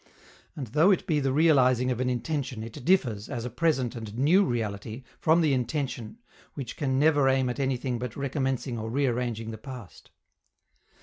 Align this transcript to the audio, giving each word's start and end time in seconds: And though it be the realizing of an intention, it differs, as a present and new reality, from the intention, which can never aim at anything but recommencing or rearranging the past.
And 0.55 0.65
though 0.65 0.89
it 0.89 1.05
be 1.05 1.19
the 1.19 1.31
realizing 1.31 1.91
of 1.91 1.99
an 1.99 2.09
intention, 2.09 2.63
it 2.63 2.83
differs, 2.83 3.29
as 3.29 3.45
a 3.45 3.51
present 3.51 3.95
and 3.95 4.17
new 4.17 4.43
reality, 4.43 5.03
from 5.19 5.41
the 5.41 5.53
intention, 5.53 6.17
which 6.55 6.75
can 6.75 6.97
never 6.97 7.29
aim 7.29 7.51
at 7.51 7.59
anything 7.59 7.99
but 7.99 8.15
recommencing 8.17 8.79
or 8.79 8.89
rearranging 8.89 9.51
the 9.51 9.59
past. 9.59 10.09